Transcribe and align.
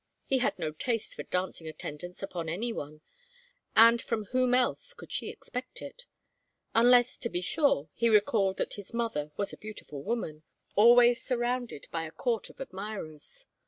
He 0.25 0.39
had 0.39 0.57
no 0.57 0.71
taste 0.71 1.13
for 1.13 1.21
dancing 1.21 1.67
attendance 1.67 2.23
upon 2.23 2.49
any 2.49 2.73
one, 2.73 3.01
and 3.75 4.01
from 4.01 4.25
whom 4.31 4.55
else 4.55 4.93
could 4.95 5.11
she 5.11 5.29
expect 5.29 5.79
it 5.79 6.07
unless, 6.73 7.19
to 7.19 7.29
be 7.29 7.39
sure 7.41 7.87
he 7.93 8.09
recalled 8.09 8.57
that 8.57 8.73
his 8.73 8.95
mother 8.95 9.31
was 9.37 9.53
a 9.53 9.57
beautiful 9.57 10.01
woman, 10.01 10.41
always 10.75 11.21
surrounded 11.21 11.87
by 11.91 12.05
a 12.07 12.11
court 12.11 12.49
of 12.49 12.59
admirers. 12.59 13.45